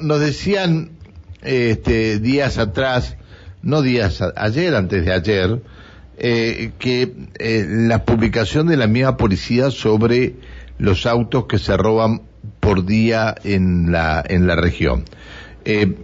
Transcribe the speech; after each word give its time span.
no, 0.00 0.06
nos 0.06 0.20
decían 0.20 0.90
este, 1.42 2.18
días 2.18 2.58
atrás, 2.58 3.16
no 3.62 3.82
días, 3.82 4.22
ayer, 4.36 4.74
antes 4.74 5.04
de 5.04 5.12
ayer, 5.12 5.62
eh, 6.16 6.72
que 6.78 7.14
eh, 7.38 7.66
la 7.68 8.04
publicación 8.04 8.66
de 8.66 8.76
la 8.76 8.86
misma 8.86 9.16
policía 9.16 9.70
sobre 9.70 10.34
los 10.78 11.06
autos 11.06 11.46
que 11.46 11.58
se 11.58 11.76
roban 11.76 12.22
por 12.60 12.84
día 12.84 13.34
en 13.44 13.92
la, 13.92 14.24
en 14.26 14.46
la 14.46 14.56
región. 14.56 15.04
Eh, 15.64 15.96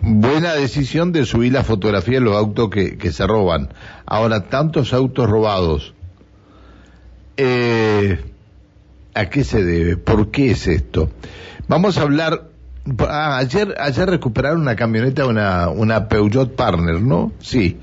buena 0.00 0.54
decisión 0.54 1.12
de 1.12 1.24
subir 1.24 1.52
la 1.52 1.64
fotografía 1.64 2.18
de 2.18 2.24
los 2.24 2.36
autos 2.36 2.70
que, 2.70 2.96
que 2.96 3.12
se 3.12 3.26
roban. 3.26 3.72
Ahora, 4.06 4.48
tantos 4.48 4.92
autos 4.92 5.28
robados. 5.28 5.94
Eh, 7.36 8.18
¿A 9.14 9.28
qué 9.28 9.44
se 9.44 9.64
debe? 9.64 9.96
¿Por 9.96 10.30
qué 10.30 10.52
es 10.52 10.66
esto? 10.66 11.10
Vamos 11.68 11.98
a 11.98 12.02
hablar. 12.02 12.50
Ah, 12.98 13.38
ayer, 13.38 13.74
ayer 13.78 14.08
recuperaron 14.08 14.62
una 14.62 14.76
camioneta, 14.76 15.26
una, 15.26 15.68
una 15.68 16.08
Peugeot 16.08 16.54
Partner, 16.54 17.00
¿no? 17.00 17.32
Sí. 17.38 17.76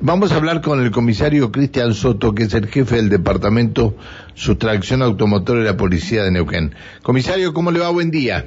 Vamos 0.00 0.32
a 0.32 0.36
hablar 0.36 0.60
con 0.62 0.82
el 0.82 0.90
comisario 0.90 1.52
Cristian 1.52 1.94
Soto, 1.94 2.34
que 2.34 2.44
es 2.44 2.54
el 2.54 2.66
jefe 2.66 2.96
del 2.96 3.08
departamento 3.08 3.94
Sustracción 4.34 5.02
Automotor 5.02 5.58
de 5.58 5.64
la 5.64 5.76
Policía 5.76 6.24
de 6.24 6.32
Neuquén. 6.32 6.74
Comisario, 7.02 7.52
¿cómo 7.54 7.70
le 7.70 7.78
va? 7.78 7.90
Buen 7.90 8.10
día. 8.10 8.44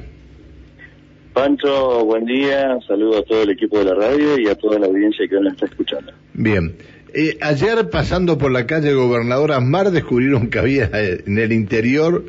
Pancho, 1.34 2.06
buen 2.06 2.26
día. 2.26 2.78
Saludo 2.88 3.20
a 3.20 3.24
todo 3.24 3.44
el 3.44 3.52
equipo 3.52 3.80
de 3.80 3.86
la 3.86 3.96
radio 3.96 4.40
y 4.40 4.48
a 4.48 4.56
toda 4.56 4.80
la 4.80 4.88
audiencia 4.88 5.28
que 5.30 5.40
nos 5.40 5.54
está 5.54 5.66
escuchando. 5.66 6.12
Bien. 6.34 6.76
Eh, 7.14 7.38
ayer, 7.42 7.90
pasando 7.90 8.38
por 8.38 8.52
la 8.52 8.66
calle 8.66 8.94
Gobernador 8.94 9.54
Asmar, 9.54 9.92
descubrieron 9.92 10.50
que 10.50 10.60
había 10.60 10.90
en 10.94 11.38
el 11.38 11.54
interior 11.54 12.26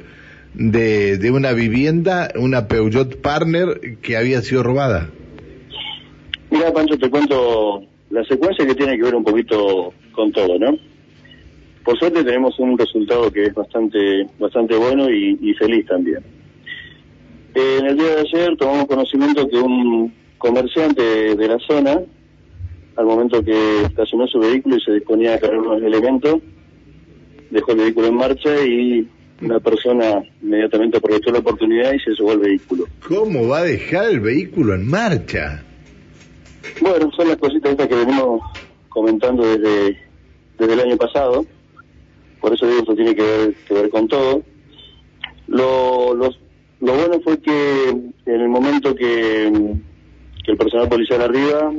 de, 0.56 1.18
de 1.18 1.30
una 1.30 1.52
vivienda 1.52 2.30
una 2.36 2.66
Peugeot 2.66 3.20
Partner 3.20 3.98
que 4.02 4.16
había 4.16 4.40
sido 4.40 4.62
robada. 4.62 5.10
Mira, 6.50 6.72
Pancho, 6.72 6.98
te 6.98 7.10
cuento 7.10 7.82
la 8.10 8.24
secuencia 8.24 8.66
que 8.66 8.74
tiene 8.74 8.96
que 8.96 9.02
ver 9.02 9.14
un 9.14 9.24
poquito 9.24 9.92
con 10.12 10.32
todo, 10.32 10.58
¿no? 10.58 10.76
Por 11.84 11.98
suerte 11.98 12.24
tenemos 12.24 12.58
un 12.58 12.76
resultado 12.76 13.30
que 13.30 13.44
es 13.44 13.54
bastante, 13.54 14.26
bastante 14.38 14.76
bueno 14.76 15.08
y, 15.10 15.54
feliz 15.54 15.86
también. 15.86 16.18
En 17.54 17.86
el 17.86 17.96
día 17.96 18.16
de 18.16 18.20
ayer 18.20 18.56
tomamos 18.56 18.86
conocimiento 18.86 19.48
que 19.48 19.56
un 19.56 20.12
comerciante 20.38 21.36
de 21.36 21.48
la 21.48 21.58
zona 21.60 22.00
al 22.96 23.06
momento 23.06 23.42
que 23.42 23.82
estacionó 23.82 24.26
su 24.26 24.38
vehículo 24.38 24.76
y 24.76 24.80
se 24.80 24.94
disponía 24.94 25.34
a 25.34 25.38
cargar 25.38 25.60
unos 25.60 25.82
elementos, 25.82 26.36
dejó 27.50 27.72
el 27.72 27.78
vehículo 27.78 28.08
en 28.08 28.14
marcha 28.14 28.64
y 28.64 29.08
una 29.40 29.60
persona 29.60 30.22
inmediatamente 30.42 30.98
aprovechó 30.98 31.30
la 31.30 31.40
oportunidad 31.40 31.92
y 31.92 32.00
se 32.00 32.12
llevó 32.12 32.32
el 32.32 32.38
vehículo. 32.38 32.86
¿Cómo 33.06 33.48
va 33.48 33.58
a 33.58 33.64
dejar 33.64 34.10
el 34.10 34.20
vehículo 34.20 34.74
en 34.74 34.88
marcha? 34.88 35.62
Bueno, 36.80 37.10
son 37.16 37.28
las 37.28 37.36
cositas 37.36 37.72
estas 37.72 37.88
que 37.88 37.94
venimos 37.94 38.40
comentando 38.88 39.46
desde, 39.46 39.98
desde 40.58 40.72
el 40.72 40.80
año 40.80 40.96
pasado, 40.96 41.44
por 42.40 42.54
eso 42.54 42.66
digo, 42.66 42.80
esto 42.80 42.94
tiene 42.94 43.14
que 43.14 43.22
ver, 43.22 43.54
que 43.66 43.74
ver 43.74 43.90
con 43.90 44.08
todo. 44.08 44.42
Lo, 45.48 46.14
lo, 46.14 46.30
lo 46.80 46.92
bueno 46.94 47.20
fue 47.22 47.40
que 47.40 47.88
en 47.90 48.14
el 48.26 48.48
momento 48.48 48.94
que, 48.94 49.52
que 50.44 50.52
el 50.52 50.56
personal 50.56 50.88
policial 50.88 51.22
arriba 51.22 51.72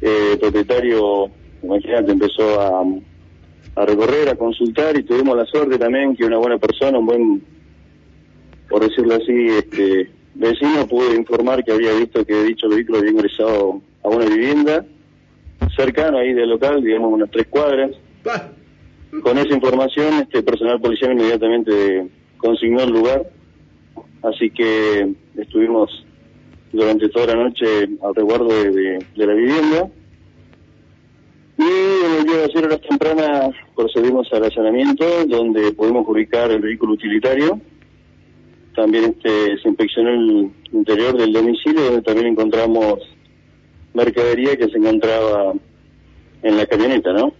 eh, 0.00 0.30
el 0.32 0.38
propietario, 0.38 1.30
imagínate, 1.62 2.12
empezó 2.12 2.60
a, 2.60 2.82
a 3.76 3.86
recorrer, 3.86 4.28
a 4.28 4.34
consultar 4.34 4.98
y 4.98 5.02
tuvimos 5.02 5.36
la 5.36 5.44
suerte 5.46 5.78
también 5.78 6.16
que 6.16 6.24
una 6.24 6.38
buena 6.38 6.58
persona, 6.58 6.98
un 6.98 7.06
buen, 7.06 7.42
por 8.68 8.82
decirlo 8.82 9.14
así, 9.14 9.46
este 9.48 10.10
vecino 10.34 10.86
pudo 10.86 11.14
informar 11.14 11.64
que 11.64 11.72
había 11.72 11.92
visto 11.92 12.24
que 12.24 12.42
dicho 12.44 12.68
vehículo 12.68 12.98
había 12.98 13.10
ingresado 13.10 13.80
a 14.02 14.08
una 14.08 14.26
vivienda 14.26 14.84
cercano 15.76 16.18
ahí 16.18 16.32
del 16.32 16.50
local, 16.50 16.82
digamos 16.82 17.12
unas 17.12 17.30
tres 17.30 17.46
cuadras. 17.48 17.90
Con 19.22 19.38
esa 19.38 19.54
información, 19.54 20.14
este 20.22 20.42
personal 20.42 20.80
policial 20.80 21.12
inmediatamente 21.12 22.06
consignó 22.38 22.82
el 22.82 22.90
lugar, 22.90 23.28
así 24.22 24.50
que 24.50 25.12
estuvimos 25.36 26.04
durante 26.72 27.08
toda 27.08 27.34
la 27.34 27.44
noche 27.44 27.66
al 28.02 28.14
resguardo 28.14 28.48
de, 28.48 28.70
de, 28.70 29.06
de 29.16 29.26
la 29.26 29.34
vivienda. 29.34 29.90
Y 31.60 32.16
el 32.16 32.24
día 32.24 32.36
de 32.38 32.44
ayer, 32.44 32.64
horas 32.64 32.80
tempranas, 32.88 33.50
procedimos 33.76 34.26
al 34.32 34.44
allanamiento, 34.44 35.26
donde 35.26 35.72
pudimos 35.72 36.08
ubicar 36.08 36.50
el 36.50 36.62
vehículo 36.62 36.94
utilitario. 36.94 37.60
También 38.74 39.14
este, 39.14 39.58
se 39.60 39.68
inspeccionó 39.68 40.08
el 40.08 40.50
interior 40.72 41.18
del 41.18 41.34
domicilio, 41.34 41.82
donde 41.82 42.00
también 42.00 42.28
encontramos 42.28 43.00
mercadería 43.92 44.56
que 44.56 44.70
se 44.70 44.78
encontraba 44.78 45.52
en 46.42 46.56
la 46.56 46.64
camioneta, 46.64 47.12
¿no? 47.12 47.34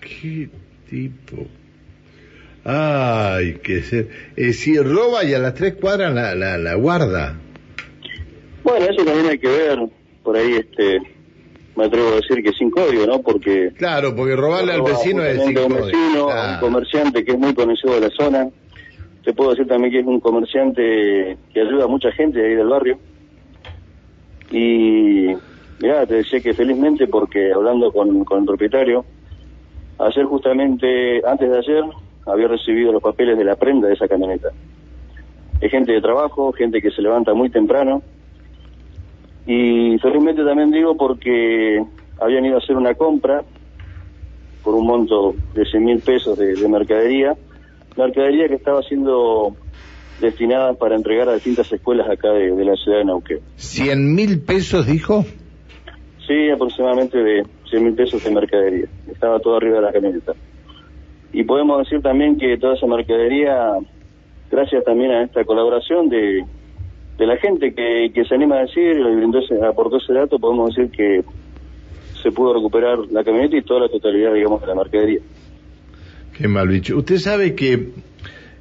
¿Qué 0.00 0.48
tipo? 0.88 1.44
Ay, 2.62 3.54
que 3.54 3.82
ser. 3.82 4.08
Eh, 4.36 4.52
si 4.52 4.78
roba 4.78 5.24
y 5.24 5.34
a 5.34 5.40
las 5.40 5.54
tres 5.54 5.74
cuadras 5.74 6.14
la, 6.14 6.36
la, 6.36 6.58
la 6.58 6.74
guarda. 6.76 7.40
Bueno, 8.62 8.86
eso 8.86 9.04
también 9.04 9.26
hay 9.26 9.38
que 9.40 9.48
ver, 9.48 9.78
por 10.22 10.36
ahí 10.36 10.52
este 10.52 11.11
me 11.76 11.84
atrevo 11.86 12.08
a 12.08 12.16
decir 12.16 12.42
que 12.42 12.52
sin 12.52 12.70
código, 12.70 13.06
¿no? 13.06 13.20
Porque... 13.20 13.72
Claro, 13.76 14.14
porque 14.14 14.36
robarle 14.36 14.72
al 14.72 14.82
vecino 14.82 15.22
es 15.22 15.42
sin 15.42 15.58
un 15.58 15.74
vecino, 15.74 16.26
claro. 16.26 16.54
un 16.54 16.60
comerciante 16.60 17.24
que 17.24 17.32
es 17.32 17.38
muy 17.38 17.54
conocido 17.54 17.94
de 17.94 18.00
la 18.00 18.10
zona. 18.10 18.48
Te 19.24 19.32
puedo 19.32 19.50
decir 19.50 19.66
también 19.66 19.92
que 19.92 20.00
es 20.00 20.06
un 20.06 20.20
comerciante 20.20 21.38
que 21.52 21.60
ayuda 21.60 21.84
a 21.84 21.88
mucha 21.88 22.12
gente 22.12 22.44
ahí 22.44 22.54
del 22.54 22.68
barrio. 22.68 22.98
Y 24.50 25.28
mira, 25.80 26.06
te 26.06 26.16
decía 26.16 26.40
que 26.40 26.52
felizmente 26.52 27.06
porque 27.06 27.52
hablando 27.52 27.90
con, 27.90 28.24
con 28.24 28.40
el 28.40 28.44
propietario, 28.44 29.04
ayer 29.98 30.24
justamente, 30.24 31.22
antes 31.26 31.50
de 31.50 31.58
ayer, 31.58 31.84
había 32.26 32.48
recibido 32.48 32.92
los 32.92 33.02
papeles 33.02 33.38
de 33.38 33.44
la 33.44 33.56
prenda 33.56 33.88
de 33.88 33.94
esa 33.94 34.08
camioneta. 34.08 34.48
Es 35.60 35.70
gente 35.70 35.92
de 35.92 36.00
trabajo, 36.00 36.52
gente 36.52 36.82
que 36.82 36.90
se 36.90 37.00
levanta 37.00 37.32
muy 37.34 37.48
temprano, 37.48 38.02
y 39.46 39.98
felizmente 39.98 40.44
también 40.44 40.70
digo 40.70 40.96
porque 40.96 41.82
habían 42.20 42.44
ido 42.44 42.56
a 42.56 42.58
hacer 42.58 42.76
una 42.76 42.94
compra 42.94 43.42
por 44.62 44.74
un 44.74 44.86
monto 44.86 45.34
de 45.54 45.64
100 45.64 45.84
mil 45.84 46.00
pesos 46.00 46.38
de, 46.38 46.54
de, 46.54 46.68
mercadería, 46.68 47.34
mercadería 47.96 48.46
que 48.48 48.54
estaba 48.54 48.82
siendo 48.82 49.56
destinada 50.20 50.74
para 50.74 50.94
entregar 50.94 51.28
a 51.28 51.34
distintas 51.34 51.72
escuelas 51.72 52.08
acá 52.08 52.30
de, 52.30 52.54
de 52.54 52.64
la 52.64 52.76
ciudad 52.76 52.98
de 52.98 53.04
Neuquén. 53.04 53.40
¿100 53.58 54.14
mil 54.14 54.40
pesos 54.40 54.86
dijo? 54.86 55.24
Sí, 56.26 56.50
aproximadamente 56.54 57.18
de 57.18 57.42
100 57.68 57.84
mil 57.84 57.94
pesos 57.94 58.22
de 58.22 58.30
mercadería. 58.30 58.86
Estaba 59.10 59.40
todo 59.40 59.56
arriba 59.56 59.76
de 59.76 59.82
la 59.82 59.92
camioneta. 59.92 60.32
Y 61.32 61.42
podemos 61.42 61.78
decir 61.78 62.00
también 62.02 62.38
que 62.38 62.56
toda 62.58 62.74
esa 62.74 62.86
mercadería, 62.86 63.72
gracias 64.50 64.84
también 64.84 65.10
a 65.10 65.24
esta 65.24 65.44
colaboración 65.44 66.08
de, 66.08 66.44
de 67.18 67.26
la 67.26 67.36
gente 67.36 67.74
que, 67.74 68.10
que 68.14 68.24
se 68.24 68.34
anima 68.34 68.56
a 68.56 68.60
decir 68.62 68.96
ese, 69.42 69.64
aportó 69.64 69.98
ese 69.98 70.12
dato, 70.12 70.38
podemos 70.38 70.74
decir 70.74 70.90
que 70.90 71.22
se 72.22 72.30
pudo 72.30 72.54
recuperar 72.54 72.98
la 73.10 73.24
camioneta 73.24 73.56
y 73.56 73.62
toda 73.62 73.80
la 73.80 73.88
totalidad, 73.88 74.34
digamos, 74.34 74.60
de 74.60 74.66
la 74.66 74.74
mercadería. 74.74 75.20
Qué 76.36 76.48
mal 76.48 76.68
bicho. 76.68 76.96
Usted 76.96 77.18
sabe 77.18 77.54
que... 77.54 77.90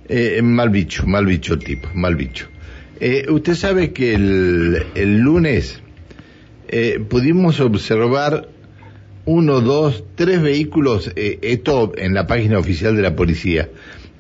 Eh, 0.10 0.42
mal 0.42 0.70
bicho, 0.70 1.06
mal 1.08 1.26
bicho 1.26 1.58
tipo, 1.58 1.88
mal 1.94 2.16
bicho. 2.16 2.48
Eh, 3.00 3.28
usted 3.30 3.54
sabe 3.54 3.94
que 3.94 4.14
el, 4.14 4.84
el 4.94 5.20
lunes 5.20 5.82
eh, 6.68 7.00
pudimos 7.08 7.60
observar 7.60 8.48
uno, 9.26 9.62
dos, 9.62 10.04
tres 10.16 10.42
vehículos, 10.42 11.12
eh, 11.16 11.40
esto 11.42 11.92
en 11.98 12.14
la 12.14 12.28
página 12.28 12.60
oficial 12.60 12.96
de 12.96 13.02
la 13.02 13.16
policía, 13.16 13.70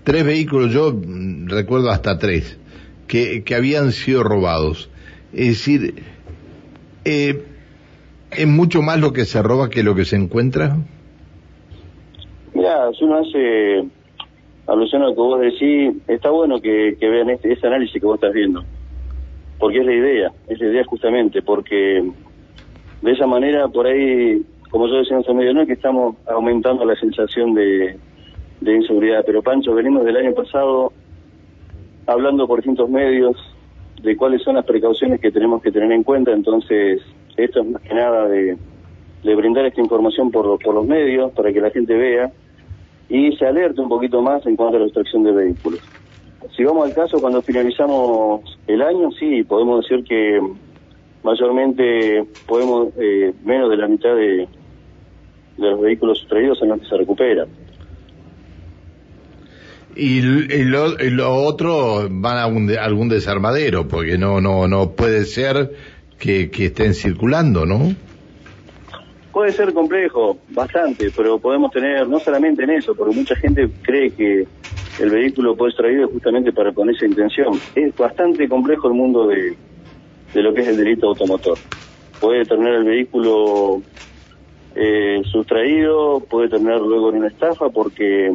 tres 0.03 0.25
vehículos, 0.25 0.71
yo 0.71 0.93
mm, 0.93 1.47
recuerdo 1.47 1.89
hasta 1.89 2.17
tres, 2.17 2.57
que, 3.11 3.44
que 3.44 3.55
habían 3.55 3.91
sido 3.91 4.23
robados. 4.23 4.89
Es 5.34 5.47
decir, 5.49 5.96
eh, 7.03 7.43
¿es 8.31 8.47
mucho 8.47 8.81
más 8.81 9.02
lo 9.02 9.11
que 9.11 9.25
se 9.25 9.43
roba 9.43 9.69
que 9.69 9.84
lo 9.84 9.96
que 9.96 10.05
se 10.05 10.16
encuentra? 10.16 10.78
Mira, 12.53 12.90
si 12.97 13.03
uno 13.03 13.19
hace 13.19 13.84
alusión 14.66 15.02
a 15.02 15.08
lo 15.08 15.13
que 15.13 15.19
vos 15.19 15.41
decís, 15.41 15.93
está 16.08 16.29
bueno 16.29 16.61
que, 16.61 16.96
vean 17.02 17.31
este, 17.31 17.52
ese 17.52 17.67
análisis 17.67 17.99
que 17.99 18.08
vos 18.08 18.16
estás 18.16 18.31
viendo, 18.31 18.63
porque 19.59 19.79
es 19.79 19.85
la 19.85 19.93
idea, 19.93 20.31
es 20.47 20.58
la 20.61 20.67
idea 20.67 20.85
justamente, 20.85 21.41
porque 21.41 22.09
de 23.02 23.11
esa 23.11 23.28
manera, 23.28 23.67
por 23.67 23.87
ahí, 23.87 24.41
como 24.69 24.87
yo 24.87 24.99
decía 24.99 25.19
ese 25.19 25.34
medio, 25.34 25.53
no 25.53 25.63
es 25.63 25.67
que 25.67 25.73
estamos 25.73 26.16
aumentando 26.28 26.85
la 26.85 26.96
sensación 26.96 27.55
de, 27.55 27.97
de 28.61 28.73
inseguridad, 28.73 29.23
pero 29.25 29.41
Pancho, 29.41 29.73
venimos 29.73 30.05
del 30.05 30.16
año 30.16 30.34
pasado 30.34 30.93
hablando 32.07 32.47
por 32.47 32.59
distintos 32.59 32.89
medios 32.89 33.35
de 34.01 34.15
cuáles 34.17 34.41
son 34.41 34.55
las 34.55 34.65
precauciones 34.65 35.19
que 35.19 35.31
tenemos 35.31 35.61
que 35.61 35.71
tener 35.71 35.91
en 35.91 36.03
cuenta, 36.03 36.31
entonces 36.31 37.01
esto 37.37 37.61
es 37.61 37.67
más 37.67 37.81
que 37.81 37.93
nada 37.93 38.27
de, 38.27 38.57
brindar 39.23 39.65
esta 39.65 39.81
información 39.81 40.31
por, 40.31 40.57
por 40.59 40.73
los 40.73 40.85
medios 40.85 41.31
para 41.33 41.53
que 41.53 41.61
la 41.61 41.69
gente 41.69 41.95
vea 41.95 42.31
y 43.07 43.35
se 43.35 43.45
alerte 43.45 43.81
un 43.81 43.89
poquito 43.89 44.21
más 44.21 44.45
en 44.45 44.55
cuanto 44.55 44.77
a 44.77 44.79
la 44.79 44.85
extracción 44.85 45.23
de 45.23 45.31
vehículos. 45.31 45.79
si 46.55 46.63
vamos 46.63 46.87
al 46.87 46.95
caso, 46.95 47.19
cuando 47.19 47.41
finalizamos 47.41 48.41
el 48.67 48.81
año, 48.81 49.11
sí, 49.11 49.43
podemos 49.43 49.83
decir 49.83 50.03
que 50.05 50.41
mayormente 51.23 52.25
podemos, 52.47 52.89
eh, 52.97 53.33
menos 53.43 53.69
de 53.69 53.77
la 53.77 53.87
mitad 53.87 54.15
de, 54.15 54.47
de 55.57 55.69
los 55.69 55.81
vehículos 55.81 56.19
sustraídos 56.19 56.57
son 56.57 56.69
los 56.69 56.79
que 56.79 56.87
se 56.87 56.97
recuperan. 56.97 57.47
Y, 59.96 60.20
y 60.20 60.64
lo, 60.64 61.34
otro 61.34 62.08
van 62.09 62.38
a 62.38 62.47
un 62.47 62.70
algún 62.78 63.09
desarmadero, 63.09 63.88
porque 63.88 64.17
no 64.17 64.40
no 64.40 64.67
no 64.67 64.91
puede 64.91 65.26
ser 65.26 65.72
que, 66.22 66.49
estén 66.66 66.93
circulando, 66.93 67.66
¿no? 67.66 67.93
Puede 69.34 69.52
ser 69.52 69.73
complejo, 69.73 70.38
bastante, 70.49 71.09
pero 71.16 71.40
podemos 71.40 71.72
tener, 71.72 72.08
no 72.08 72.20
solamente 72.20 72.64
en 72.64 72.72
eso, 72.72 72.93
porque 72.93 73.16
mucha 73.16 73.35
gente 73.35 73.70
cree 73.82 74.11
que 74.11 74.46
el 74.99 75.09
vehículo 75.09 75.55
puede 75.55 75.72
ser 75.72 75.85
traído 75.85 76.08
justamente 76.09 76.52
para 76.52 76.73
con 76.73 76.90
esa 76.90 77.05
intención. 77.05 77.59
Es 77.76 77.96
bastante 77.96 78.47
complejo 78.47 78.87
el 78.87 78.94
mundo 78.94 79.28
de, 79.28 79.55
lo 80.35 80.53
que 80.53 80.61
es 80.61 80.67
el 80.67 80.78
delito 80.78 81.08
automotor. 81.08 81.58
Puede 82.20 82.46
terminar 82.46 82.76
el 82.76 82.84
vehículo 82.84 83.82
eh, 84.76 85.22
sustraído, 85.32 86.20
puede 86.29 86.49
terminar 86.49 86.82
luego 86.82 87.09
en 87.09 87.17
una 87.17 87.28
estafa 87.28 87.70
porque 87.70 88.32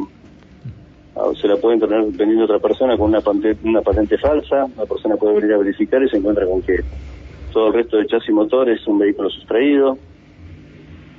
se 1.39 1.47
la 1.47 1.57
pueden 1.57 1.79
tener 1.79 2.01
vendiendo 2.03 2.45
otra 2.45 2.59
persona 2.59 2.97
con 2.97 3.09
una 3.09 3.21
patente, 3.21 3.57
una 3.63 3.81
patente 3.81 4.17
falsa, 4.17 4.67
la 4.77 4.85
persona 4.85 5.15
puede 5.15 5.35
venir 5.35 5.53
a 5.53 5.57
verificar 5.57 6.01
y 6.03 6.09
se 6.09 6.17
encuentra 6.17 6.45
con 6.45 6.61
que 6.61 6.79
todo 7.51 7.67
el 7.67 7.73
resto 7.73 7.97
de 7.97 8.07
chasis 8.07 8.29
y 8.29 8.33
motor 8.33 8.69
es 8.69 8.85
un 8.87 8.99
vehículo 8.99 9.29
sustraído 9.29 9.97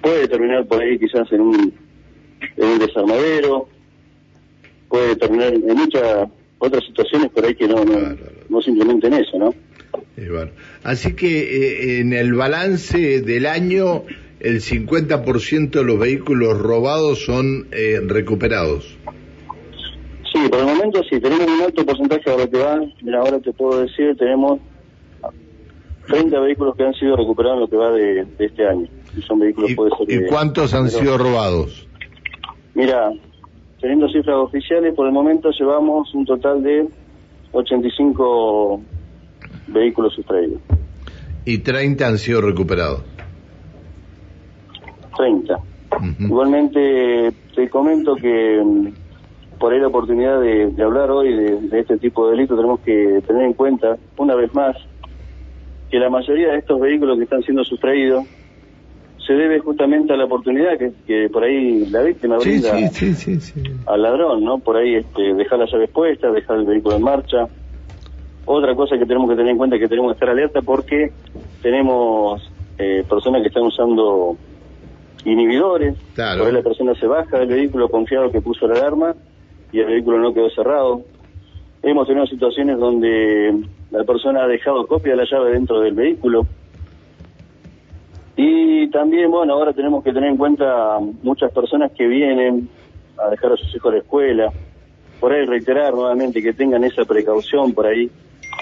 puede 0.02 0.28
terminar 0.28 0.66
por 0.66 0.80
ahí 0.80 0.98
quizás 0.98 1.30
en 1.32 1.40
un, 1.40 1.72
en 2.56 2.66
un 2.66 2.78
desarmadero, 2.78 3.68
puede 4.88 5.16
terminar 5.16 5.52
en 5.52 5.76
muchas 5.76 6.28
otras 6.58 6.84
situaciones 6.84 7.30
por 7.30 7.44
ahí 7.44 7.54
que 7.54 7.68
no, 7.68 7.84
no, 7.84 8.16
no 8.48 8.62
simplemente 8.62 9.06
en 9.06 9.14
eso, 9.14 9.38
¿no? 9.38 9.54
Eh, 10.16 10.28
bueno. 10.30 10.50
Así 10.82 11.14
que 11.14 11.40
eh, 11.40 12.00
en 12.00 12.12
el 12.12 12.34
balance 12.34 13.20
del 13.20 13.46
año, 13.46 14.04
el 14.40 14.60
50% 14.60 15.70
de 15.70 15.84
los 15.84 15.98
vehículos 15.98 16.58
robados 16.58 17.24
son 17.24 17.68
eh, 17.72 18.00
recuperados. 18.04 18.96
Sí, 20.48 20.50
por 20.50 20.60
el 20.60 20.66
momento 20.66 21.02
sí, 21.02 21.20
tenemos 21.20 21.46
un 21.46 21.60
alto 21.62 21.84
porcentaje 21.84 22.22
que 22.50 22.58
va, 22.58 22.80
mira, 23.02 23.20
ahora 23.20 23.38
te 23.38 23.52
puedo 23.52 23.82
decir, 23.82 24.16
tenemos 24.16 24.58
30 26.06 26.40
vehículos 26.40 26.74
que 26.74 26.84
han 26.84 26.94
sido 26.94 27.16
recuperados 27.16 27.56
en 27.56 27.60
lo 27.60 27.68
que 27.68 27.76
va 27.76 27.90
de, 27.92 28.24
de 28.24 28.46
este 28.46 28.66
año. 28.66 28.88
Y 29.14 29.20
son 29.22 29.40
vehículos, 29.40 29.70
¿Y, 29.70 29.74
puede 29.74 29.90
ser 29.98 30.10
y 30.10 30.16
de- 30.20 30.26
cuántos 30.26 30.72
han 30.72 30.88
sido 30.88 31.18
robados? 31.18 31.86
Mira, 32.74 33.10
teniendo 33.78 34.08
cifras 34.08 34.36
oficiales, 34.36 34.94
por 34.94 35.06
el 35.06 35.12
momento 35.12 35.50
llevamos 35.50 36.14
un 36.14 36.24
total 36.24 36.62
de 36.62 36.88
85 37.52 38.80
vehículos 39.66 40.14
sustraídos. 40.14 40.60
Y 41.44 41.58
30 41.58 42.06
han 42.06 42.16
sido 42.16 42.40
recuperados. 42.40 43.02
30. 45.18 45.58
Ujú. 45.96 46.22
Igualmente, 46.22 47.32
te 47.54 47.68
comento 47.68 48.14
que 48.16 48.62
por 49.58 49.72
ahí 49.72 49.80
la 49.80 49.88
oportunidad 49.88 50.40
de, 50.40 50.70
de 50.70 50.82
hablar 50.82 51.10
hoy 51.10 51.34
de, 51.34 51.60
de 51.60 51.80
este 51.80 51.98
tipo 51.98 52.26
de 52.26 52.32
delitos, 52.36 52.56
tenemos 52.56 52.80
que 52.80 53.22
tener 53.26 53.42
en 53.44 53.52
cuenta, 53.54 53.96
una 54.16 54.34
vez 54.34 54.52
más, 54.54 54.76
que 55.90 55.98
la 55.98 56.10
mayoría 56.10 56.52
de 56.52 56.58
estos 56.58 56.80
vehículos 56.80 57.16
que 57.16 57.24
están 57.24 57.42
siendo 57.42 57.64
sustraídos 57.64 58.24
se 59.26 59.34
debe 59.34 59.58
justamente 59.58 60.12
a 60.14 60.16
la 60.16 60.24
oportunidad 60.24 60.78
que, 60.78 60.92
que 61.06 61.28
por 61.30 61.44
ahí 61.44 61.86
la 61.90 62.02
víctima 62.02 62.38
brinda 62.38 62.74
sí, 62.78 62.88
sí, 62.88 63.14
sí, 63.14 63.40
sí. 63.40 63.62
al 63.86 64.02
ladrón, 64.02 64.42
¿no? 64.42 64.58
Por 64.58 64.76
ahí 64.76 64.94
este, 64.94 65.34
dejar 65.34 65.58
las 65.58 65.70
llaves 65.70 65.90
puestas, 65.90 66.32
dejar 66.32 66.56
el 66.58 66.64
vehículo 66.64 66.96
en 66.96 67.02
marcha. 67.02 67.46
Otra 68.46 68.74
cosa 68.74 68.96
que 68.96 69.04
tenemos 69.04 69.28
que 69.28 69.36
tener 69.36 69.52
en 69.52 69.58
cuenta 69.58 69.76
es 69.76 69.82
que 69.82 69.88
tenemos 69.88 70.12
que 70.12 70.14
estar 70.14 70.30
alerta 70.30 70.62
porque 70.62 71.12
tenemos 71.60 72.50
eh, 72.78 73.04
personas 73.06 73.42
que 73.42 73.48
están 73.48 73.64
usando 73.64 74.38
inhibidores. 75.26 75.94
Claro. 76.14 76.38
Por 76.38 76.48
ahí 76.48 76.54
la 76.54 76.62
persona 76.62 76.94
se 76.94 77.06
baja 77.06 77.38
del 77.40 77.48
vehículo 77.48 77.90
confiado 77.90 78.30
que 78.30 78.40
puso 78.40 78.66
la 78.66 78.76
alarma 78.76 79.14
y 79.72 79.80
el 79.80 79.86
vehículo 79.86 80.18
no 80.18 80.32
quedó 80.32 80.50
cerrado. 80.50 81.02
Hemos 81.82 82.06
tenido 82.06 82.26
situaciones 82.26 82.78
donde 82.78 83.64
la 83.90 84.04
persona 84.04 84.44
ha 84.44 84.48
dejado 84.48 84.86
copia 84.86 85.12
de 85.12 85.18
la 85.18 85.30
llave 85.30 85.52
dentro 85.52 85.80
del 85.80 85.94
vehículo. 85.94 86.46
Y 88.36 88.88
también, 88.90 89.30
bueno, 89.30 89.54
ahora 89.54 89.72
tenemos 89.72 90.04
que 90.04 90.12
tener 90.12 90.30
en 90.30 90.36
cuenta 90.36 90.98
muchas 91.22 91.52
personas 91.52 91.92
que 91.92 92.06
vienen 92.06 92.68
a 93.18 93.30
dejar 93.30 93.52
a 93.52 93.56
sus 93.56 93.74
hijos 93.74 93.90
a 93.90 93.94
la 93.96 94.00
escuela. 94.00 94.52
Por 95.20 95.32
ahí 95.32 95.44
reiterar 95.44 95.94
nuevamente 95.94 96.42
que 96.42 96.52
tengan 96.52 96.84
esa 96.84 97.04
precaución 97.04 97.72
por 97.72 97.86
ahí 97.86 98.10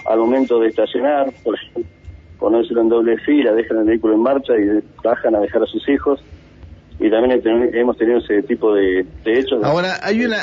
al 0.07 0.19
momento 0.19 0.61
de 0.61 0.69
estacionar, 0.69 1.31
por 1.45 1.57
ponérselo 2.39 2.81
en 2.83 2.89
doble 2.89 3.19
fila, 3.19 3.53
dejan 3.53 3.79
el 3.79 3.85
vehículo 3.85 4.15
en 4.15 4.21
marcha 4.21 4.55
y 4.57 4.83
bajan 5.03 5.35
a 5.35 5.41
dejar 5.41 5.63
a 5.63 5.67
sus 5.67 5.87
hijos. 5.89 6.23
Y 6.99 7.11
también 7.11 7.41
hemos 7.75 7.99
tenido 7.99 8.19
ese 8.19 8.43
tipo 8.43 8.75
de, 8.75 9.05
de 9.25 9.39
hechos. 9.39 9.63
Ahora, 9.63 9.99
hay 10.03 10.25
una 10.25 10.39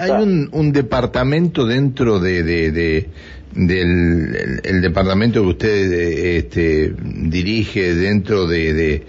hay, 0.00 0.10
un, 0.12 0.48
un 0.52 0.72
departamento 0.72 1.66
dentro 1.66 2.18
de, 2.20 2.42
de, 2.42 2.70
de- 2.72 3.08
del 3.54 4.34
el, 4.34 4.60
el 4.64 4.82
departamento 4.82 5.42
que 5.42 5.48
usted 5.48 5.92
este, 6.38 6.92
dirige 6.98 7.94
dentro 7.94 8.46
de, 8.46 8.72
de, 8.72 9.02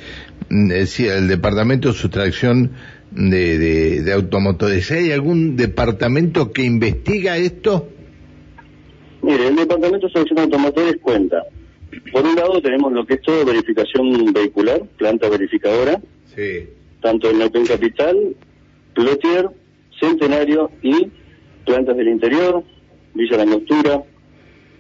de- 0.50 0.86
sí, 0.86 1.08
el 1.08 1.28
departamento 1.30 1.88
de 1.88 1.94
sustracción 1.96 2.72
de, 3.12 3.58
de, 3.58 4.02
de 4.02 4.14
automotores. 4.14 4.92
¿Hay 4.92 5.12
algún 5.14 5.56
departamento 5.56 6.52
que 6.52 6.64
investiga 6.64 7.38
esto? 7.38 7.88
Mire, 9.24 9.48
el 9.48 9.56
Departamento 9.56 10.06
de 10.08 10.14
Selección 10.14 10.36
de 10.36 10.42
Automotores 10.44 10.98
cuenta. 11.02 11.42
Por 12.12 12.24
un 12.26 12.36
lado 12.36 12.62
tenemos 12.62 12.92
lo 12.92 13.06
que 13.06 13.16
es 13.16 13.22
todo 13.22 13.44
verificación 13.46 14.32
vehicular, 14.34 14.82
planta 14.98 15.30
verificadora, 15.30 16.00
Sí. 16.36 16.68
tanto 17.02 17.30
en 17.30 17.40
Neuquén 17.40 17.66
Capital, 17.66 18.36
Plotier, 18.94 19.50
Centenario 20.00 20.70
y 20.82 21.08
plantas 21.66 21.96
del 21.98 22.10
interior, 22.10 22.64
Villa 23.14 23.38
La 23.38 23.46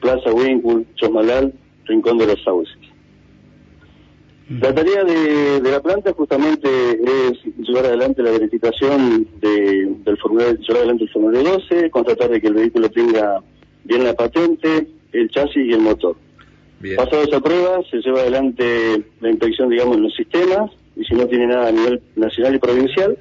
Plaza 0.01 0.33
Winkle, 0.33 0.85
Chosmalal, 0.95 1.53
Rincón 1.85 2.17
de 2.17 2.27
los 2.27 2.43
Sauces. 2.43 2.75
La 4.59 4.73
tarea 4.75 5.03
de, 5.03 5.59
de 5.61 5.71
la 5.71 5.81
planta 5.81 6.13
justamente 6.13 6.67
es 6.69 7.33
llevar 7.57 7.85
adelante 7.87 8.21
la 8.21 8.29
verificación 8.31 9.27
de- 9.41 9.87
del 10.05 10.17
formulario, 10.17 10.53
llevar 10.59 10.77
adelante 10.77 11.03
el 11.05 11.09
formulario 11.09 11.49
12, 11.53 11.89
constatar 11.89 12.29
de 12.29 12.39
que 12.41 12.47
el 12.47 12.53
vehículo 12.53 12.89
tenga 12.91 13.41
bien 13.85 14.03
la 14.03 14.13
patente, 14.13 14.87
el 15.13 15.29
chasis 15.31 15.57
y 15.65 15.71
el 15.73 15.79
motor. 15.79 16.15
Bien. 16.79 16.95
Pasado 16.97 17.23
esa 17.23 17.39
prueba, 17.39 17.79
se 17.89 17.97
lleva 18.01 18.19
adelante 18.19 19.01
la 19.19 19.29
inspección, 19.31 19.69
digamos, 19.69 19.97
en 19.97 20.03
los 20.03 20.15
sistemas, 20.15 20.69
y 20.95 21.03
si 21.03 21.13
no 21.15 21.27
tiene 21.27 21.47
nada 21.47 21.67
a 21.67 21.71
nivel 21.71 22.01
nacional 22.15 22.55
y 22.55 22.59
provincial, 22.59 23.17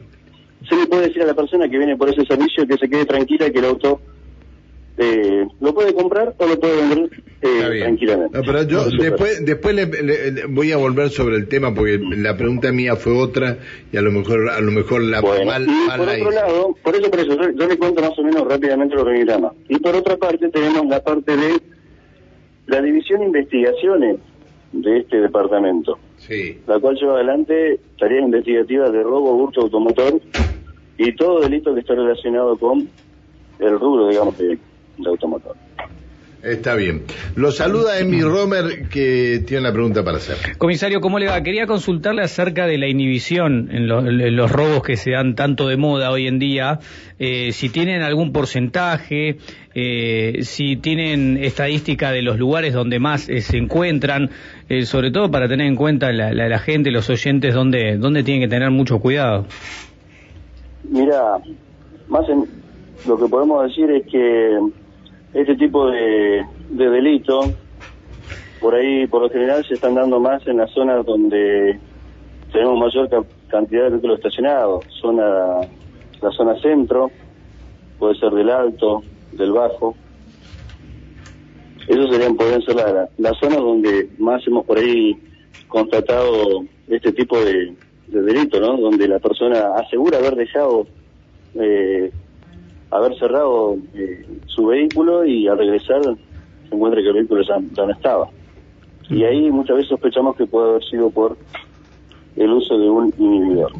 se 0.68 0.76
le 0.76 0.86
puede 0.86 1.08
decir 1.08 1.22
a 1.22 1.26
la 1.26 1.34
persona 1.34 1.68
que 1.68 1.76
viene 1.78 1.96
por 1.96 2.08
ese 2.08 2.24
servicio 2.24 2.66
que 2.66 2.76
se 2.78 2.88
quede 2.88 3.04
tranquila 3.04 3.50
que 3.50 3.58
el 3.58 3.64
auto 3.66 4.00
eh, 4.96 5.44
lo 5.60 5.74
puede 5.74 5.92
comprar 5.92 6.34
o 6.38 6.46
lo 6.46 6.58
puede 6.60 6.76
vender 6.76 7.10
eh, 7.42 7.80
tranquilamente. 7.80 8.38
No, 8.38 8.44
pero 8.44 8.62
yo 8.62 8.84
después, 8.90 9.44
después 9.44 9.74
le, 9.74 9.86
le- 9.86 10.30
le- 10.30 10.46
voy 10.46 10.70
a 10.70 10.76
volver 10.76 11.10
sobre 11.10 11.34
el 11.36 11.48
tema 11.48 11.74
porque 11.74 11.98
la 12.16 12.36
pregunta 12.36 12.70
mía 12.70 12.94
fue 12.94 13.12
otra 13.18 13.58
y 13.92 13.96
a 13.96 14.02
lo 14.02 14.12
mejor 14.12 14.48
a 14.48 14.60
lo 14.60 14.70
mejor 14.70 15.02
la 15.02 15.20
Bueno, 15.20 15.46
mal, 15.46 15.64
y 15.64 15.86
mal 15.88 15.98
por 15.98 16.08
otro 16.08 16.16
hice. 16.28 16.34
lado, 16.34 16.76
por 16.82 16.94
eso, 16.94 17.10
por 17.10 17.20
eso, 17.20 17.34
yo, 17.42 17.50
yo 17.50 17.68
le 17.68 17.76
cuento 17.76 18.00
más 18.02 18.16
o 18.18 18.22
menos 18.22 18.46
rápidamente 18.48 18.94
el 18.94 19.00
organigrama. 19.00 19.52
Y 19.68 19.78
por 19.80 19.96
otra 19.96 20.16
parte 20.16 20.48
tenemos 20.50 20.86
la 20.86 21.02
parte 21.02 21.36
de 21.36 21.60
la 22.68 22.80
división 22.80 23.20
de 23.20 23.26
investigaciones 23.26 24.16
de 24.72 24.98
este 24.98 25.20
departamento, 25.20 25.98
Sí. 26.26 26.58
la 26.66 26.80
cual 26.80 26.96
lleva 26.96 27.14
adelante 27.14 27.80
tareas 27.98 28.24
investigativas 28.24 28.92
de 28.92 29.02
robo, 29.02 29.34
hurto 29.34 29.62
automotor 29.62 30.20
y 30.96 31.14
todo 31.16 31.42
delito 31.42 31.74
que 31.74 31.80
está 31.80 31.94
relacionado 31.94 32.56
con 32.58 32.88
el 33.58 33.78
rubro, 33.78 34.08
digamos, 34.08 34.36
de, 34.38 34.58
de 34.98 35.08
automotor. 35.08 35.56
Está 36.44 36.74
bien. 36.74 37.02
Lo 37.36 37.50
saluda 37.52 37.98
Emi 37.98 38.20
Romer 38.22 38.88
que 38.88 39.42
tiene 39.46 39.62
una 39.62 39.72
pregunta 39.72 40.04
para 40.04 40.18
hacer. 40.18 40.56
Comisario, 40.58 41.00
¿cómo 41.00 41.18
le 41.18 41.26
va? 41.28 41.42
Quería 41.42 41.66
consultarle 41.66 42.22
acerca 42.22 42.66
de 42.66 42.76
la 42.78 42.86
inhibición 42.88 43.68
en, 43.72 43.88
lo- 43.88 44.00
en 44.06 44.36
los 44.36 44.50
robos 44.52 44.82
que 44.82 44.96
se 44.96 45.12
dan 45.12 45.34
tanto 45.34 45.68
de 45.68 45.76
moda 45.76 46.10
hoy 46.10 46.26
en 46.26 46.38
día. 46.38 46.80
Eh, 47.18 47.52
si 47.52 47.68
tienen 47.70 48.02
algún 48.02 48.32
porcentaje, 48.32 49.38
eh, 49.74 50.38
si 50.42 50.76
tienen 50.76 51.38
estadística 51.42 52.12
de 52.12 52.22
los 52.22 52.38
lugares 52.38 52.74
donde 52.74 52.98
más 52.98 53.28
eh, 53.28 53.40
se 53.40 53.56
encuentran, 53.56 54.30
eh, 54.68 54.84
sobre 54.84 55.10
todo 55.10 55.30
para 55.30 55.48
tener 55.48 55.66
en 55.66 55.76
cuenta 55.76 56.12
la, 56.12 56.32
la- 56.32 56.48
la 56.48 56.58
gente, 56.58 56.90
los 56.90 57.08
oyentes, 57.08 57.54
donde, 57.54 57.96
donde 57.96 58.22
tienen 58.22 58.42
que 58.42 58.48
tener 58.54 58.70
mucho 58.70 58.98
cuidado. 58.98 59.46
Mira, 60.88 61.38
más 62.08 62.28
en, 62.28 62.44
lo 63.08 63.18
que 63.18 63.26
podemos 63.28 63.64
decir 63.66 63.90
es 63.90 64.02
que 64.10 64.58
este 65.34 65.56
tipo 65.56 65.90
de, 65.90 66.44
de 66.70 66.90
delito, 66.90 67.54
por 68.60 68.74
ahí, 68.74 69.06
por 69.06 69.22
lo 69.22 69.28
general, 69.30 69.64
se 69.66 69.74
están 69.74 69.94
dando 69.94 70.18
más 70.20 70.46
en 70.46 70.56
las 70.58 70.70
zonas 70.70 71.04
donde 71.04 71.78
tenemos 72.52 72.78
mayor 72.78 73.08
ca- 73.10 73.24
cantidad 73.48 73.84
de 73.84 73.90
vehículos 73.90 74.18
estacionados. 74.18 74.84
Zona, 75.00 75.60
la 76.22 76.30
zona 76.30 76.58
centro, 76.62 77.10
puede 77.98 78.14
ser 78.18 78.30
del 78.32 78.48
alto, 78.50 79.02
del 79.32 79.52
bajo, 79.52 79.94
Esos 81.88 82.10
serían, 82.10 82.36
podrían 82.36 82.62
ser 82.62 82.76
las 82.76 83.10
la, 83.18 83.34
zonas 83.34 83.58
donde 83.58 84.08
más 84.18 84.46
hemos 84.46 84.64
por 84.64 84.78
ahí 84.78 85.14
constatado 85.68 86.64
este 86.88 87.12
tipo 87.12 87.38
de, 87.44 87.74
delito, 88.06 88.60
¿no? 88.60 88.76
Donde 88.78 89.06
la 89.08 89.18
persona 89.18 89.74
asegura 89.76 90.18
haber 90.18 90.36
dejado, 90.36 90.86
eh, 91.56 92.10
haber 92.94 93.18
cerrado 93.18 93.76
eh, 93.94 94.24
su 94.46 94.66
vehículo 94.66 95.24
y 95.24 95.48
al 95.48 95.58
regresar 95.58 96.00
se 96.02 96.74
encuentra 96.74 97.02
que 97.02 97.08
el 97.08 97.14
vehículo 97.14 97.42
ya, 97.42 97.58
no 97.84 97.92
estaba. 97.92 98.28
Y 99.10 99.24
ahí 99.24 99.50
muchas 99.50 99.76
veces 99.76 99.90
sospechamos 99.90 100.36
que 100.36 100.46
puede 100.46 100.70
haber 100.70 100.84
sido 100.84 101.10
por 101.10 101.36
el 102.36 102.50
uso 102.50 102.78
de 102.78 102.88
un 102.88 103.12
inhibidor. 103.18 103.72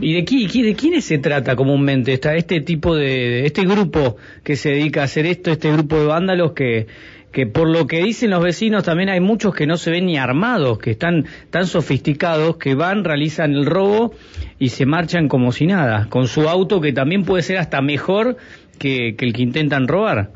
¿Y 0.00 0.14
de, 0.14 0.24
quién, 0.24 0.48
de 0.64 0.76
quiénes 0.76 1.06
se 1.06 1.18
trata 1.18 1.56
comúnmente 1.56 2.12
está 2.12 2.36
este 2.36 2.60
tipo 2.60 2.94
de, 2.94 3.46
este 3.46 3.62
grupo 3.64 4.16
que 4.44 4.54
se 4.54 4.70
dedica 4.70 5.00
a 5.00 5.04
hacer 5.04 5.26
esto, 5.26 5.50
este 5.50 5.72
grupo 5.72 5.98
de 5.98 6.06
vándalos 6.06 6.52
que, 6.52 6.86
que 7.32 7.46
por 7.46 7.68
lo 7.68 7.88
que 7.88 8.00
dicen 8.00 8.30
los 8.30 8.44
vecinos 8.44 8.84
también 8.84 9.08
hay 9.08 9.18
muchos 9.18 9.54
que 9.54 9.66
no 9.66 9.76
se 9.76 9.90
ven 9.90 10.06
ni 10.06 10.18
armados, 10.18 10.78
que 10.78 10.92
están 10.92 11.24
tan 11.50 11.66
sofisticados 11.66 12.58
que 12.58 12.76
van, 12.76 13.02
realizan 13.02 13.54
el 13.54 13.66
robo 13.66 14.12
y 14.58 14.68
se 14.68 14.86
marchan 14.86 15.28
como 15.28 15.52
si 15.52 15.66
nada, 15.66 16.06
con 16.08 16.26
su 16.26 16.48
auto 16.48 16.80
que 16.80 16.92
también 16.92 17.24
puede 17.24 17.42
ser 17.42 17.58
hasta 17.58 17.80
mejor 17.80 18.36
que, 18.78 19.16
el 19.18 19.32
que 19.32 19.42
intentan 19.42 19.86
robar. 19.88 20.30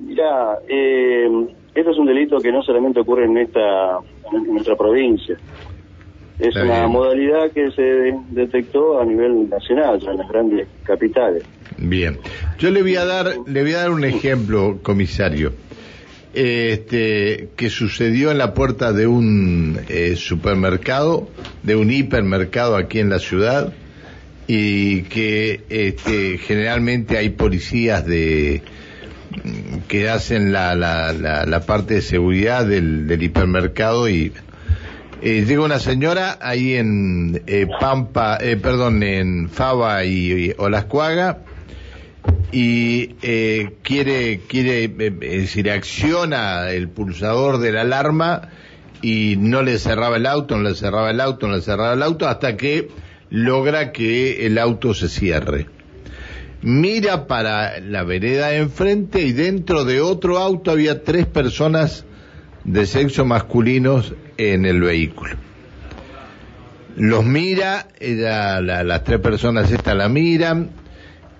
Mira, 0.00 0.58
eh, 0.68 1.28
este 1.74 1.90
es 1.90 1.98
un 1.98 2.06
delito 2.06 2.38
que 2.38 2.52
no 2.52 2.62
solamente 2.62 3.00
ocurre 3.00 3.24
en 3.24 3.38
esta 3.38 3.98
en 4.32 4.52
nuestra 4.52 4.76
provincia. 4.76 5.36
Es 6.38 6.56
una 6.56 6.88
modalidad 6.88 7.52
que 7.52 7.70
se 7.70 8.14
detectó 8.30 9.00
a 9.00 9.04
nivel 9.04 9.48
nacional, 9.48 10.00
en 10.02 10.16
las 10.16 10.28
grandes 10.28 10.66
capitales. 10.82 11.44
Bien. 11.78 12.18
Yo 12.58 12.70
le 12.70 12.82
voy 12.82 12.96
a 12.96 13.04
dar, 13.04 13.26
le 13.46 13.62
voy 13.62 13.72
a 13.72 13.78
dar 13.78 13.90
un 13.90 14.04
ejemplo, 14.04 14.78
comisario. 14.82 15.52
Este, 16.34 17.50
que 17.56 17.68
sucedió 17.68 18.30
en 18.30 18.38
la 18.38 18.54
puerta 18.54 18.92
de 18.94 19.06
un 19.06 19.78
eh, 19.88 20.16
supermercado, 20.16 21.28
de 21.62 21.76
un 21.76 21.90
hipermercado 21.90 22.76
aquí 22.76 23.00
en 23.00 23.10
la 23.10 23.18
ciudad, 23.18 23.74
y 24.46 25.02
que 25.02 25.60
este, 25.68 26.38
generalmente 26.38 27.18
hay 27.18 27.30
policías 27.30 28.06
de 28.06 28.62
que 29.88 30.08
hacen 30.08 30.52
la, 30.52 30.74
la, 30.74 31.12
la, 31.12 31.60
parte 31.60 31.94
de 31.94 32.02
seguridad 32.02 32.66
del, 32.66 33.06
del 33.06 33.22
hipermercado 33.22 34.08
y 34.08 34.32
eh, 35.22 35.44
llega 35.46 35.62
una 35.62 35.78
señora 35.78 36.38
ahí 36.40 36.74
en 36.74 37.42
eh, 37.46 37.66
Pampa, 37.80 38.38
eh, 38.40 38.56
perdón, 38.56 39.02
en 39.02 39.48
Fava 39.48 40.04
y, 40.04 40.52
Olascuaga 40.58 41.38
y 42.52 43.16
eh, 43.22 43.76
quiere, 43.82 44.40
quiere, 44.46 44.84
es 44.84 45.40
decir, 45.40 45.70
acciona 45.70 46.70
el 46.70 46.88
pulsador 46.88 47.58
de 47.58 47.72
la 47.72 47.80
alarma 47.80 48.50
y 49.00 49.36
no 49.38 49.62
le 49.62 49.78
cerraba 49.78 50.18
el 50.18 50.26
auto, 50.26 50.56
no 50.56 50.68
le 50.68 50.74
cerraba 50.74 51.10
el 51.10 51.20
auto, 51.20 51.48
no 51.48 51.56
le 51.56 51.62
cerraba 51.62 51.94
el 51.94 52.02
auto 52.02 52.28
hasta 52.28 52.56
que 52.58 52.88
logra 53.30 53.90
que 53.90 54.46
el 54.46 54.58
auto 54.58 54.92
se 54.92 55.08
cierre. 55.08 55.66
Mira 56.60 57.26
para 57.26 57.80
la 57.80 58.04
vereda 58.04 58.48
de 58.48 58.58
enfrente 58.58 59.22
y 59.22 59.32
dentro 59.32 59.84
de 59.84 60.00
otro 60.00 60.38
auto 60.38 60.70
había 60.70 61.02
tres 61.02 61.26
personas 61.26 62.04
de 62.64 62.86
sexo 62.86 63.24
masculinos 63.24 64.14
en 64.36 64.66
el 64.66 64.80
vehículo. 64.82 65.36
Los 66.96 67.24
mira, 67.24 67.88
ella, 67.98 68.60
las 68.60 69.04
tres 69.04 69.18
personas 69.18 69.72
estas 69.72 69.96
la 69.96 70.10
miran, 70.10 70.70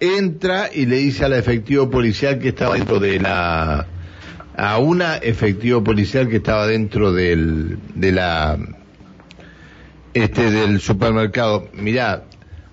entra 0.03 0.69
y 0.73 0.87
le 0.87 0.97
dice 0.97 1.25
al 1.25 1.33
efectivo 1.33 1.89
policial 1.89 2.39
que 2.39 2.49
estaba 2.49 2.75
dentro 2.75 2.99
de 2.99 3.21
la 3.21 3.87
a 4.57 4.79
una 4.79 5.17
efectivo 5.17 5.83
policial 5.83 6.29
que 6.29 6.37
estaba 6.37 6.67
dentro 6.67 7.13
del 7.13 7.79
de 7.95 8.13
la 8.13 8.59
este 10.13 10.51
del 10.51 10.81
supermercado 10.81 11.69
mira 11.73 12.25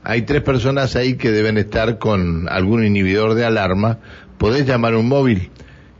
hay 0.04 0.24
tres 0.24 0.42
personas 0.42 0.96
ahí 0.96 1.16
que 1.16 1.32
deben 1.32 1.58
estar 1.58 2.00
con 2.00 2.50
algún 2.50 2.84
inhibidor 2.84 3.36
de 3.36 3.46
alarma 3.46 4.00
podés 4.40 4.66
llamar 4.66 4.96
un 4.96 5.08
móvil 5.08 5.52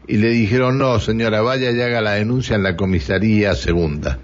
y 0.10 0.18
le 0.18 0.30
dijeron, 0.30 0.80
no, 0.80 1.00
señora, 1.00 1.42
vaya 1.42 1.70
y 1.70 1.80
haga 1.80 2.02
la 2.02 2.14
denuncia 2.14 2.56
en 2.56 2.64
la 2.64 2.76
comisaría 2.76 3.54
segunda. 3.54 4.18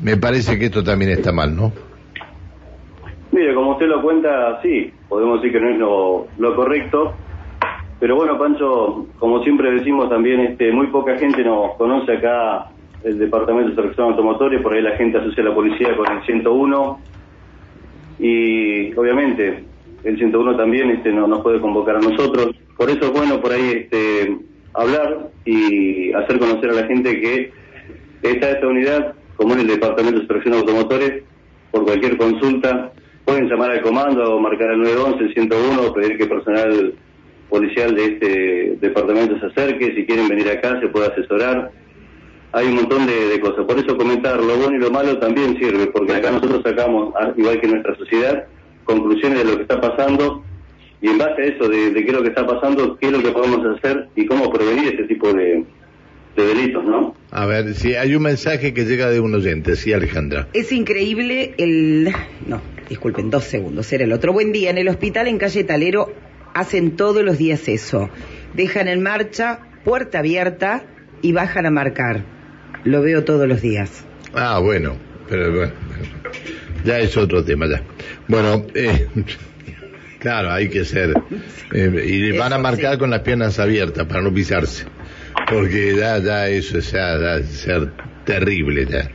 Me 0.00 0.16
parece 0.16 0.58
que 0.58 0.66
esto 0.66 0.82
también 0.82 1.12
está 1.12 1.30
mal, 1.30 1.54
¿no? 1.54 1.72
Mire, 3.38 3.54
como 3.54 3.70
usted 3.70 3.86
lo 3.86 4.02
cuenta, 4.02 4.60
sí, 4.62 4.92
podemos 5.08 5.40
decir 5.40 5.52
que 5.52 5.64
no 5.64 6.26
es 6.26 6.28
lo, 6.38 6.56
correcto, 6.56 7.14
pero 8.00 8.16
bueno, 8.16 8.36
Pancho, 8.36 9.06
como 9.16 9.44
siempre 9.44 9.70
decimos 9.70 10.10
también, 10.10 10.40
este, 10.40 10.72
muy 10.72 10.88
poca 10.88 11.16
gente 11.16 11.44
nos 11.44 11.76
conoce 11.76 12.14
acá 12.14 12.66
el 13.04 13.16
Departamento 13.16 13.70
de 13.70 13.76
Selección 13.76 14.08
Automotores, 14.08 14.60
por 14.60 14.74
ahí 14.74 14.82
la 14.82 14.96
gente 14.96 15.18
asocia 15.18 15.44
a 15.44 15.50
la 15.50 15.54
policía 15.54 15.96
con 15.96 16.10
el 16.10 16.20
101, 16.24 17.00
y 18.18 18.92
obviamente 18.98 19.62
el 20.02 20.18
101 20.18 20.56
también 20.56 20.90
este, 20.90 21.12
no, 21.12 21.28
nos 21.28 21.40
puede 21.40 21.60
convocar 21.60 21.94
a 21.94 22.00
nosotros. 22.00 22.56
Por 22.76 22.90
eso 22.90 23.02
es 23.02 23.12
bueno 23.12 23.40
por 23.40 23.52
ahí 23.52 23.70
este, 23.84 24.36
hablar 24.74 25.30
y 25.44 26.12
hacer 26.12 26.40
conocer 26.40 26.70
a 26.70 26.80
la 26.80 26.86
gente 26.88 27.20
que 27.20 27.52
está 28.22 28.50
esta 28.50 28.66
unidad, 28.66 29.14
como 29.36 29.54
en 29.54 29.60
el 29.60 29.68
Departamento 29.68 30.16
de 30.16 30.24
Inspección 30.24 30.54
Automotores, 30.54 31.22
por 31.70 31.84
cualquier 31.84 32.16
consulta, 32.16 32.90
pueden 33.28 33.46
llamar 33.46 33.72
al 33.72 33.82
comando 33.82 34.36
o 34.36 34.40
marcar 34.40 34.70
al 34.70 34.78
911, 34.78 35.24
el 35.24 35.34
101, 35.34 35.82
o 35.82 35.92
pedir 35.92 36.16
que 36.16 36.24
personal 36.24 36.94
policial 37.50 37.94
de 37.94 38.04
este 38.06 38.76
departamento 38.80 39.38
se 39.38 39.46
acerque, 39.48 39.94
si 39.94 40.06
quieren 40.06 40.28
venir 40.28 40.48
acá 40.48 40.80
se 40.80 40.88
puede 40.88 41.08
asesorar. 41.08 41.70
Hay 42.52 42.66
un 42.68 42.76
montón 42.76 43.06
de, 43.06 43.28
de 43.28 43.38
cosas. 43.38 43.66
Por 43.66 43.78
eso 43.78 43.98
comentar 43.98 44.42
lo 44.42 44.56
bueno 44.56 44.76
y 44.76 44.80
lo 44.80 44.90
malo 44.90 45.18
también 45.18 45.58
sirve, 45.58 45.88
porque 45.88 46.14
acá 46.14 46.30
nosotros 46.30 46.62
sacamos, 46.64 47.12
igual 47.36 47.60
que 47.60 47.68
nuestra 47.68 47.94
sociedad, 47.96 48.46
conclusiones 48.84 49.40
de 49.40 49.44
lo 49.44 49.56
que 49.56 49.62
está 49.62 49.78
pasando 49.78 50.42
y 51.02 51.08
en 51.08 51.18
base 51.18 51.42
a 51.42 51.44
eso, 51.44 51.68
de, 51.68 51.92
qué 51.92 52.06
es 52.06 52.12
lo 52.14 52.22
que 52.22 52.30
está 52.30 52.46
pasando, 52.46 52.96
qué 52.96 53.08
es 53.08 53.12
lo 53.12 53.22
que 53.22 53.32
podemos 53.32 53.60
hacer 53.76 54.08
y 54.16 54.24
cómo 54.24 54.50
prevenir 54.50 54.94
ese 54.94 55.04
tipo 55.04 55.30
de, 55.34 55.66
delitos, 56.36 56.84
¿no? 56.84 57.14
A 57.30 57.46
ver, 57.46 57.74
si 57.74 57.94
hay 57.94 58.14
un 58.14 58.22
mensaje 58.22 58.72
que 58.72 58.84
llega 58.84 59.10
de 59.10 59.20
un 59.20 59.34
oyente, 59.34 59.76
sí, 59.76 59.92
Alejandra. 59.92 60.48
Es 60.52 60.72
increíble 60.72 61.54
el... 61.58 62.12
No, 62.46 62.60
disculpen, 62.88 63.30
dos 63.30 63.44
segundos, 63.44 63.92
era 63.92 64.04
el 64.04 64.12
otro. 64.12 64.32
Buen 64.32 64.52
día, 64.52 64.70
en 64.70 64.78
el 64.78 64.88
hospital 64.88 65.28
en 65.28 65.38
calle 65.38 65.64
Talero 65.64 66.12
hacen 66.54 66.96
todos 66.96 67.22
los 67.22 67.38
días 67.38 67.68
eso. 67.68 68.08
Dejan 68.54 68.88
en 68.88 69.02
marcha, 69.02 69.60
puerta 69.84 70.20
abierta 70.20 70.84
y 71.20 71.32
bajan 71.32 71.66
a 71.66 71.70
marcar. 71.70 72.24
Lo 72.84 73.02
veo 73.02 73.24
todos 73.24 73.46
los 73.46 73.60
días. 73.60 74.04
Ah, 74.34 74.58
bueno, 74.58 74.96
pero 75.28 75.54
bueno, 75.54 75.72
ya 76.84 76.98
es 77.00 77.16
otro 77.16 77.44
tema 77.44 77.66
ya. 77.66 77.82
Bueno, 78.28 78.64
eh, 78.74 79.06
Claro, 80.18 80.50
hay 80.50 80.68
que 80.68 80.84
ser. 80.84 81.14
Eh, 81.72 82.04
y 82.06 82.36
van 82.36 82.52
a 82.52 82.58
marcar 82.58 82.98
con 82.98 83.10
las 83.10 83.20
piernas 83.20 83.58
abiertas 83.58 84.06
para 84.06 84.20
no 84.20 84.32
pisarse. 84.32 84.84
Porque 85.50 85.96
ya, 85.96 86.18
ya 86.18 86.48
eso 86.48 86.78
es 86.78 86.92
ya, 86.92 87.42
ser 87.42 87.92
terrible 88.24 88.86
ya. 88.86 89.10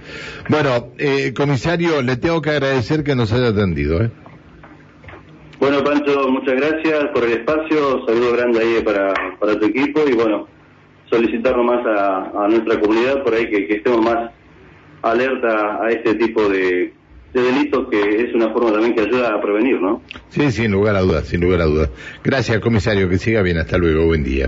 Bueno, 0.49 0.91
eh, 0.97 1.33
comisario, 1.35 2.01
le 2.01 2.17
tengo 2.17 2.41
que 2.41 2.49
agradecer 2.49 3.03
que 3.03 3.15
nos 3.15 3.31
haya 3.31 3.49
atendido. 3.49 4.03
¿eh? 4.03 4.11
Bueno, 5.59 5.83
Pancho, 5.83 6.27
muchas 6.29 6.55
gracias 6.55 7.05
por 7.13 7.23
el 7.23 7.33
espacio. 7.33 8.05
Saludo 8.05 8.33
grande 8.33 8.59
ahí 8.59 8.81
para, 8.83 9.13
para 9.39 9.59
tu 9.59 9.65
equipo 9.65 10.01
y 10.07 10.13
bueno, 10.13 10.47
solicitar 11.09 11.55
nomás 11.55 11.85
a, 11.85 12.45
a 12.45 12.47
nuestra 12.47 12.79
comunidad 12.79 13.23
por 13.23 13.33
ahí 13.33 13.49
que, 13.49 13.67
que 13.67 13.75
estemos 13.75 14.03
más 14.03 14.31
alerta 15.03 15.83
a 15.83 15.89
este 15.91 16.15
tipo 16.15 16.49
de 16.49 16.93
de 17.33 17.41
delitos 17.41 17.87
que 17.89 17.99
es 17.99 18.33
una 18.35 18.51
forma 18.51 18.71
también 18.71 18.93
que 18.93 19.01
ayuda 19.01 19.33
a 19.33 19.41
prevenir, 19.41 19.81
¿no? 19.81 20.01
Sí, 20.29 20.51
sin 20.51 20.71
lugar 20.71 20.95
a 20.95 21.01
dudas, 21.01 21.27
sin 21.27 21.41
lugar 21.41 21.61
a 21.61 21.65
dudas. 21.65 21.89
Gracias, 22.23 22.59
comisario, 22.59 23.09
que 23.09 23.17
siga 23.17 23.41
bien, 23.41 23.57
hasta 23.57 23.77
luego, 23.77 24.05
buen 24.05 24.23
día. 24.23 24.47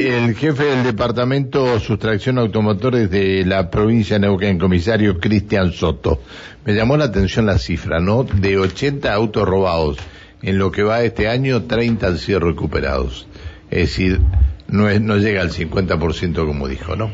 El 0.00 0.36
jefe 0.36 0.62
del 0.62 0.84
departamento 0.84 1.80
Sustracción 1.80 2.38
Automotores 2.38 3.10
de 3.10 3.44
la 3.44 3.68
provincia 3.68 4.14
de 4.14 4.20
Neuquén, 4.20 4.56
comisario 4.56 5.18
Cristian 5.18 5.72
Soto. 5.72 6.22
Me 6.64 6.72
llamó 6.72 6.96
la 6.96 7.06
atención 7.06 7.46
la 7.46 7.58
cifra, 7.58 7.98
¿no? 7.98 8.22
De 8.22 8.58
80 8.58 9.12
autos 9.12 9.48
robados. 9.48 9.96
En 10.40 10.56
lo 10.56 10.70
que 10.70 10.84
va 10.84 11.02
este 11.02 11.26
año, 11.26 11.64
30 11.64 12.06
han 12.06 12.18
sido 12.18 12.38
recuperados. 12.38 13.26
Es 13.72 13.88
decir, 13.88 14.20
no, 14.68 14.88
es, 14.88 15.00
no 15.00 15.16
llega 15.16 15.40
al 15.40 15.50
50% 15.50 16.46
como 16.46 16.68
dijo, 16.68 16.94
¿no? 16.94 17.10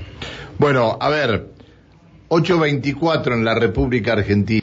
Bueno, 0.59 0.99
a 1.01 1.09
ver, 1.09 1.47
8.24 2.29 3.33
en 3.33 3.47
la 3.47 3.55
República 3.55 4.13
Argentina. 4.13 4.53